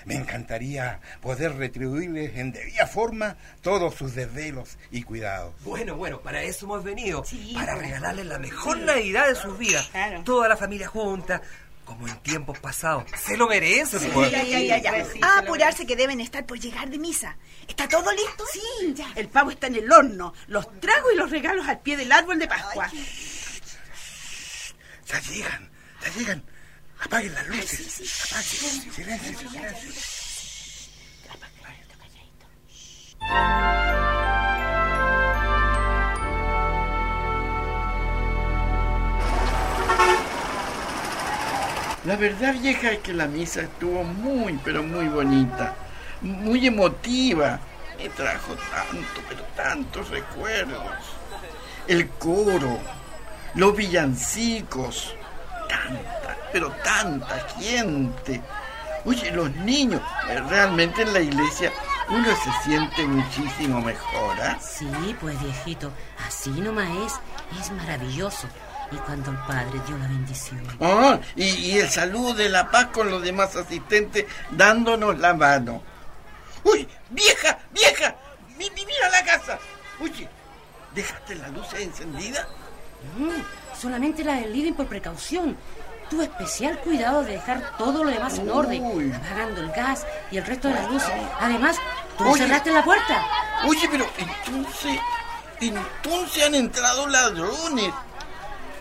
Me 0.05 0.15
encantaría 0.15 1.01
poder 1.21 1.55
retribuirles 1.57 2.37
en 2.37 2.53
debida 2.53 2.87
forma 2.87 3.37
todos 3.61 3.95
sus 3.95 4.15
desvelos 4.15 4.77
y 4.91 5.03
cuidados. 5.03 5.55
Bueno, 5.63 5.97
bueno, 5.97 6.21
para 6.21 6.43
eso 6.43 6.67
hemos 6.67 6.83
venido. 6.83 7.25
Para 7.55 7.77
regalarles 7.77 8.27
la 8.27 8.39
mejor 8.39 8.79
Navidad 8.79 9.29
de 9.29 9.35
sus 9.35 9.57
vidas. 9.59 9.91
Toda 10.25 10.49
la 10.49 10.57
familia 10.57 10.89
junta, 10.89 11.41
como 11.85 12.09
en 12.09 12.17
tiempos 12.21 12.59
pasados. 12.59 13.05
Se 13.17 13.37
lo 13.37 13.49
merecen, 13.49 14.11
pues. 14.13 14.31
ya, 14.31 14.43
ya, 14.43 14.61
ya, 14.61 14.79
ya. 14.79 15.07
A 15.23 15.39
apurarse 15.39 15.87
que 15.87 15.97
deben 15.97 16.21
estar 16.21 16.47
por 16.47 16.59
llegar 16.59 16.89
de 16.89 16.99
misa. 16.99 17.37
¿Está 17.67 17.89
todo 17.89 18.11
listo? 18.13 18.45
Sí, 18.53 18.95
ya. 18.95 19.11
El 19.15 19.29
pavo 19.29 19.51
está 19.51 19.67
en 19.67 19.77
el 19.77 19.91
horno, 19.91 20.33
los 20.47 20.81
tragos 20.81 21.13
y 21.13 21.17
los 21.17 21.31
regalos 21.31 21.67
al 21.69 21.81
pie 21.81 21.97
del 21.97 22.13
árbol 22.13 22.39
de 22.39 22.49
Pascua. 22.49 22.91
Ya 25.07 25.21
llegan, 25.21 25.71
ya 26.03 26.09
llegan. 26.15 26.45
Apaguen 27.01 27.35
las 27.35 27.47
luces. 27.49 28.31
Apaguen. 28.31 28.93
Silencio, 28.93 29.39
silencio. 29.39 29.93
La 42.05 42.17
verdad, 42.17 42.55
vieja, 42.55 42.91
es 42.91 42.99
que 42.99 43.13
la 43.13 43.27
misa 43.27 43.63
estuvo 43.63 44.03
muy, 44.03 44.59
pero 44.65 44.83
muy 44.83 45.07
bonita. 45.07 45.77
Muy 46.21 46.67
emotiva. 46.67 47.61
Me 47.97 48.09
trajo 48.09 48.55
tanto, 48.55 49.21
pero 49.29 49.43
tantos 49.55 50.09
recuerdos. 50.11 50.83
El 51.87 52.09
coro, 52.11 52.79
los 53.55 53.77
villancicos, 53.77 55.15
tanta, 55.69 56.37
pero 56.53 56.71
tanta 56.85 57.47
gente. 57.57 58.41
Oye, 59.05 59.31
los 59.31 59.55
niños, 59.57 60.01
realmente 60.49 61.03
en 61.03 61.13
la 61.13 61.21
iglesia 61.21 61.73
uno 62.09 62.29
se 62.37 62.69
siente 62.69 63.07
muchísimo 63.07 63.81
mejor, 63.81 64.41
¿ah? 64.41 64.59
Sí, 64.61 65.17
pues 65.21 65.41
viejito, 65.41 65.93
así 66.27 66.51
nomás 66.51 66.89
es, 67.07 67.61
es 67.61 67.71
maravilloso. 67.73 68.49
Y 68.93 68.97
cuando 68.99 69.31
el 69.31 69.37
padre 69.39 69.81
dio 69.87 69.97
la 69.97 70.07
bendición. 70.07 70.63
Ah, 70.81 71.19
y, 71.37 71.45
y 71.45 71.79
el 71.79 71.89
saludo 71.89 72.35
de 72.35 72.49
la 72.49 72.71
paz 72.71 72.89
con 72.93 73.11
los 73.11 73.23
demás 73.23 73.57
asistentes 73.57 74.27
dándonos 74.51 75.19
la 75.19 75.33
mano. 75.35 75.83
¡Uy! 76.65 76.87
¡Vieja! 77.11 77.59
¡Vieja! 77.73 78.15
Mi- 78.59 78.69
mi- 78.71 78.85
¡Mira 78.85 79.09
la 79.11 79.25
casa! 79.25 79.59
Oye, 80.01 80.29
¿dejaste 80.95 81.35
la 81.37 81.49
luz 81.49 81.67
encendida? 81.79 82.47
Mm, 83.17 83.77
solamente 83.81 84.23
la 84.25 84.35
del 84.35 84.53
living 84.53 84.73
por 84.75 84.87
precaución. 84.87 85.57
Tuve 86.11 86.25
especial 86.25 86.79
cuidado 86.81 87.25
de 87.25 87.33
dejar 87.33 87.77
todo 87.79 88.05
lo 88.05 88.11
demás 88.11 88.39
en 88.39 88.51
orden, 88.51 89.15
apagando 89.15 89.63
el 89.63 89.71
gas 89.73 90.05
y 90.31 90.37
el 90.37 90.45
resto 90.45 90.69
de 90.69 90.75
las 90.75 90.91
luces. 90.91 91.11
Además, 91.41 91.77
tú 92.19 92.25
Oye. 92.29 92.43
cerraste 92.43 92.71
la 92.71 92.85
puerta. 92.85 93.25
Oye, 93.67 93.89
pero 93.91 94.07
entonces... 94.19 94.99
Entonces 95.61 96.45
han 96.45 96.55
entrado 96.57 97.07
ladrones. 97.07 97.93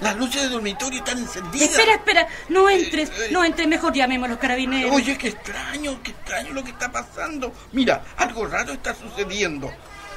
Las 0.01 0.17
luces 0.17 0.41
del 0.41 0.51
dormitorio 0.51 0.99
están 0.99 1.19
encendidas. 1.19 1.69
Espera, 1.69 1.93
espera, 1.93 2.27
no 2.49 2.69
entres, 2.69 3.11
no 3.31 3.43
entres, 3.43 3.67
mejor 3.67 3.93
llamemos 3.93 4.27
a 4.27 4.31
los 4.31 4.39
carabineros. 4.39 4.91
Oye, 4.91 5.15
qué 5.17 5.27
extraño, 5.29 6.01
qué 6.01 6.11
extraño 6.11 6.53
lo 6.53 6.63
que 6.63 6.71
está 6.71 6.91
pasando. 6.91 7.53
Mira, 7.71 8.03
algo 8.17 8.47
raro 8.47 8.73
está 8.73 8.95
sucediendo. 8.95 9.71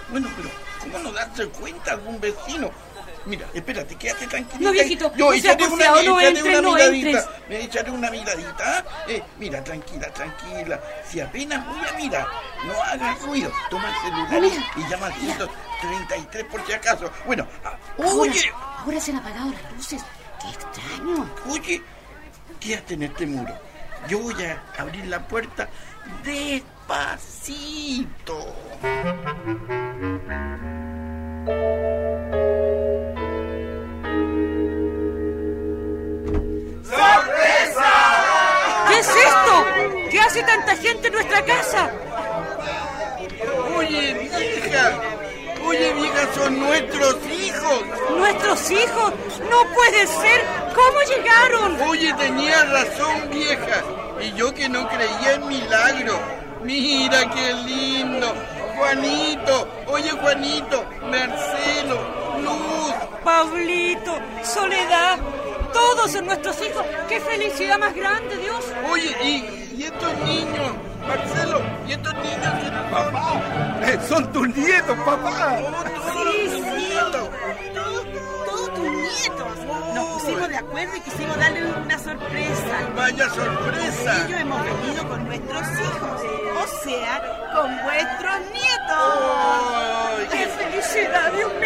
Bueno, 0.09 0.29
pero 0.37 0.51
¿cómo 0.81 0.99
no 0.99 1.13
darse 1.13 1.47
cuenta 1.49 1.93
algún 1.93 2.19
vecino? 2.19 2.71
Mira, 3.27 3.47
espérate, 3.55 3.95
quédate 3.97 4.27
tranquilo. 4.27 4.65
No, 4.65 4.71
viejito, 4.73 5.11
Yo 5.17 5.27
no 5.27 5.33
sea 5.33 5.53
echaré 5.53 5.69
una, 5.69 6.03
no 6.03 6.21
entres, 6.21 6.63
no 6.63 6.73
miradita. 6.75 7.09
entres. 7.09 7.25
Me 7.49 7.61
echaré 7.63 7.91
una 7.91 8.11
miradita. 8.11 8.55
¿ah? 8.79 8.85
Eh, 9.09 9.23
mira, 9.39 9.65
tranquila, 9.65 10.13
tranquila. 10.13 10.81
Si 11.09 11.21
apenas 11.21 11.67
voy 11.67 11.79
a 11.89 11.93
mirar, 11.97 12.27
no 12.67 12.83
hagas 12.83 13.23
ruido. 13.23 13.51
Toma 13.71 13.89
el 13.89 13.95
celular 14.03 14.43
y 14.77 14.91
llama 14.91 15.07
al 15.07 15.15
133 15.15 16.45
por 16.45 16.67
si 16.67 16.73
acaso. 16.73 17.11
Bueno, 17.25 17.47
ah, 17.65 17.79
Ahora, 17.99 18.11
oye, 18.33 18.53
ahora 18.85 19.01
se 19.01 19.11
han 19.13 19.17
apagado 19.19 19.51
las 19.51 19.73
luces. 19.73 20.03
Qué 20.43 20.49
extraño. 20.49 21.31
Oye, 21.49 21.83
quédate 22.61 22.95
en 22.95 23.03
este 23.05 23.27
muro. 23.27 23.55
Yo 24.09 24.19
voy 24.19 24.35
a 24.45 24.63
abrir 24.79 25.07
la 25.07 25.27
puerta 25.27 25.69
despacito. 26.23 26.75
Es 39.05 39.17
esto? 39.27 40.09
¿Qué 40.11 40.21
hace 40.21 40.43
tanta 40.43 40.77
gente 40.77 41.09
en 41.09 41.15
nuestra 41.15 41.45
casa? 41.45 41.91
Oye, 43.77 44.15
vieja. 44.15 45.01
Oye, 45.67 45.93
vieja, 45.95 46.29
son 46.35 46.61
nuestros 46.61 47.17
hijos. 47.27 47.85
¿Nuestros 48.17 48.71
hijos? 48.71 49.13
No 49.51 49.75
puede 49.75 50.07
ser. 50.07 50.43
¿Cómo 50.75 51.01
llegaron? 51.09 51.81
Oye, 51.89 52.13
tenía 52.15 52.65
razón, 52.65 53.31
vieja. 53.31 53.83
Y 54.21 54.33
yo 54.33 54.53
que 54.55 54.69
no 54.69 54.89
creía 54.89 55.35
en 55.35 55.49
milagro. 55.49 56.19
Mira 56.63 57.31
qué 57.31 57.53
lindo. 57.67 58.35
Juanito. 58.77 59.69
Oye, 59.89 60.11
Juanito. 60.11 60.85
Marcelo. 61.11 61.99
Luz. 62.43 62.85
Pablito, 63.25 64.19
Soledad, 64.43 65.19
todos 65.75 66.11
son 66.13 66.25
nuestros 66.27 66.57
hijos. 66.63 66.85
¡Qué 67.09 67.21
felicidad 67.21 67.79
más 67.79 67.95
grande, 67.95 68.37
Dios! 68.39 68.65
Oye, 68.91 69.15
y, 69.23 69.75
y 69.77 69.83
estos 69.85 70.15
niños. 70.21 70.73
Marcelo, 71.07 71.61
y 71.87 71.93
estos 71.93 72.15
niños. 72.15 72.71
Papá, 72.91 73.43
eh, 73.83 73.99
son 74.09 74.33
tus 74.33 74.49
nietos, 74.57 74.97
papá. 75.05 75.59
Sí, 76.15 76.49
sí. 76.49 76.95
Todos 77.75 78.75
tus 78.75 78.89
nietos. 78.89 79.59
Nos 79.95 80.07
pusimos 80.15 80.49
de 80.49 80.57
acuerdo 80.57 80.97
y 80.97 81.01
quisimos 81.01 81.37
darle 81.37 81.67
una 81.67 81.99
sorpresa. 81.99 82.91
¡Vaya 82.97 83.29
sorpresa! 83.29 84.27
Ellos 84.27 84.41
hemos 84.41 84.65
venido 84.65 85.09
con 85.09 85.27
nuestros 85.27 85.63
hijos, 85.63 86.23
o 86.63 86.85
sea, 86.85 87.51
con 87.55 87.83
vuestros 87.83 88.41
nietos. 88.53 90.31
¡Qué 90.33 90.47
felicidad, 90.47 91.33
Dios 91.33 91.53
mío! 91.61 91.64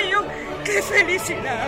¡Qué 0.79 0.83
felicidad! 0.83 1.67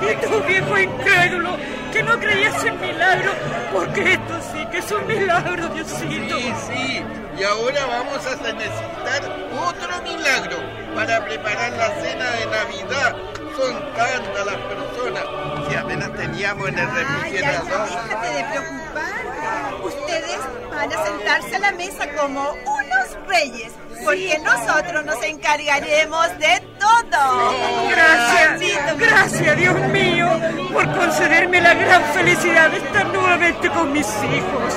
Y 0.00 0.24
tú, 0.24 0.40
viejo 0.46 0.78
incrédulo, 0.78 1.56
que 1.92 2.04
no 2.04 2.16
creías 2.20 2.62
en 2.62 2.80
milagros, 2.80 3.34
porque 3.72 4.12
esto 4.12 4.34
sí 4.52 4.64
que 4.70 4.78
es 4.78 4.92
un 4.92 5.04
milagro, 5.08 5.66
Diosito. 5.70 6.38
Sí, 6.38 6.54
sí. 6.68 7.04
Y 7.36 7.42
ahora 7.42 7.86
vamos 7.86 8.24
a 8.24 8.36
necesitar 8.36 9.22
otro 9.58 10.02
milagro 10.04 10.56
para 10.94 11.24
preparar 11.24 11.72
la 11.72 11.88
cena 12.00 12.30
de 12.30 12.46
Navidad. 12.46 13.16
Son 13.56 13.74
tantas 13.96 14.46
las 14.46 14.54
personas. 14.54 15.24
Si 15.68 15.74
apenas 15.74 16.14
teníamos 16.14 16.68
en 16.68 16.78
el 16.78 16.90
refrigerador. 16.94 17.88
Déjate 17.88 18.28
de 18.34 18.44
preocupar. 18.44 19.74
Ustedes 19.82 20.38
van 20.70 20.92
a 20.92 21.04
sentarse 21.04 21.56
a 21.56 21.58
la 21.58 21.72
mesa 21.72 22.08
como 22.16 22.50
unos 22.52 23.26
reyes, 23.26 23.72
porque 24.04 24.38
nosotros 24.44 25.04
nos 25.04 25.22
encargaremos 25.22 26.38
de 26.38 26.62
todo. 26.78 27.54
Gracias, 27.90 28.98
gracias, 28.98 29.56
Dios 29.56 29.78
mío, 29.88 30.28
por 30.72 30.90
concederme 30.96 31.60
la 31.60 31.74
gran 31.74 32.02
felicidad 32.12 32.70
de 32.70 32.78
estar 32.78 33.06
nuevamente 33.06 33.68
con 33.70 33.92
mis 33.92 34.06
hijos. 34.06 34.74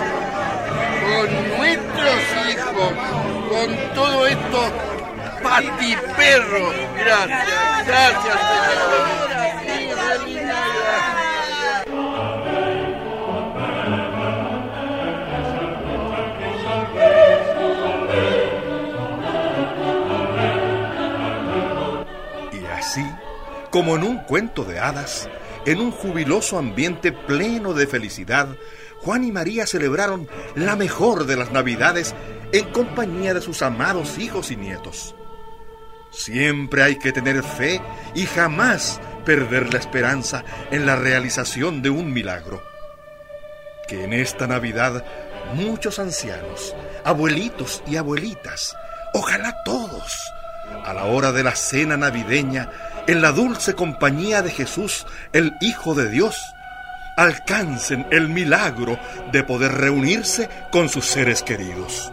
Con 1.01 1.57
nuestros 1.57 2.21
hijos, 2.49 2.93
con 3.49 3.93
todo 3.95 4.27
esto 4.27 4.71
patiperro. 5.43 6.73
Gracias, 6.95 7.87
gracias, 7.87 8.35
señor. 10.27 10.40
Como 23.71 23.95
en 23.95 24.03
un 24.03 24.17
cuento 24.19 24.63
de 24.63 24.79
hadas, 24.79 25.29
en 25.65 25.79
un 25.79 25.91
jubiloso 25.91 26.57
ambiente 26.57 27.11
pleno 27.11 27.73
de 27.73 27.87
felicidad, 27.87 28.49
Juan 28.99 29.23
y 29.23 29.31
María 29.31 29.65
celebraron 29.65 30.29
la 30.55 30.75
mejor 30.75 31.25
de 31.25 31.35
las 31.35 31.51
Navidades 31.51 32.13
en 32.51 32.69
compañía 32.71 33.33
de 33.33 33.41
sus 33.41 33.61
amados 33.61 34.19
hijos 34.19 34.51
y 34.51 34.57
nietos. 34.57 35.15
Siempre 36.11 36.83
hay 36.83 36.97
que 36.97 37.13
tener 37.13 37.41
fe 37.41 37.81
y 38.13 38.25
jamás 38.25 38.99
perder 39.25 39.73
la 39.73 39.79
esperanza 39.79 40.43
en 40.69 40.85
la 40.85 40.97
realización 40.97 41.81
de 41.81 41.89
un 41.89 42.11
milagro. 42.11 42.61
Que 43.87 44.03
en 44.03 44.13
esta 44.13 44.45
Navidad 44.45 45.05
muchos 45.55 45.99
ancianos, 45.99 46.75
abuelitos 47.03 47.81
y 47.87 47.95
abuelitas, 47.95 48.75
ojalá 49.13 49.63
todos, 49.63 50.13
a 50.85 50.93
la 50.93 51.05
hora 51.05 51.31
de 51.31 51.43
la 51.43 51.55
cena 51.55 51.97
navideña, 51.97 52.69
en 53.07 53.21
la 53.21 53.31
dulce 53.31 53.73
compañía 53.73 54.41
de 54.41 54.51
Jesús, 54.51 55.05
el 55.33 55.55
Hijo 55.61 55.95
de 55.95 56.09
Dios, 56.09 56.37
alcancen 57.17 58.07
el 58.11 58.29
milagro 58.29 58.99
de 59.31 59.43
poder 59.43 59.73
reunirse 59.73 60.49
con 60.71 60.89
sus 60.89 61.05
seres 61.05 61.43
queridos. 61.43 62.11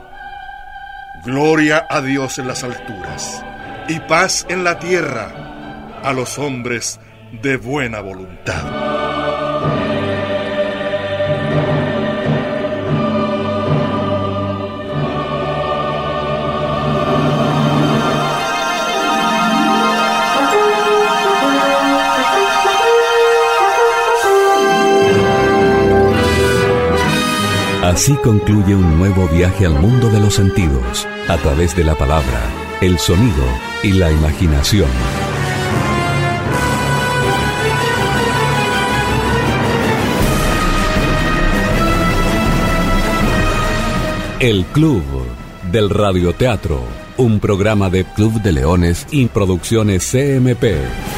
Gloria 1.25 1.87
a 1.89 2.01
Dios 2.01 2.39
en 2.39 2.49
las 2.49 2.63
alturas 2.65 3.45
y 3.89 3.99
paz 4.01 4.47
en 4.49 4.65
la 4.65 4.79
tierra 4.79 6.01
a 6.03 6.13
los 6.13 6.39
hombres 6.39 7.01
de 7.43 7.57
buena 7.57 8.01
voluntad. 8.01 9.18
Así 27.99 28.15
concluye 28.15 28.77
un 28.77 28.97
nuevo 28.97 29.27
viaje 29.27 29.67
al 29.67 29.73
mundo 29.73 30.09
de 30.09 30.21
los 30.21 30.35
sentidos, 30.35 31.05
a 31.27 31.37
través 31.37 31.75
de 31.75 31.83
la 31.83 31.97
palabra, 31.97 32.49
el 32.81 32.97
sonido 32.97 33.45
y 33.83 33.91
la 33.91 34.13
imaginación. 34.13 34.89
El 44.39 44.65
Club 44.67 45.03
del 45.73 45.91
Radioteatro, 45.91 46.81
un 47.17 47.41
programa 47.41 47.91
de 47.91 48.05
Club 48.05 48.41
de 48.43 48.53
Leones 48.53 49.09
y 49.11 49.27
Producciones 49.27 50.09
CMP. 50.09 51.18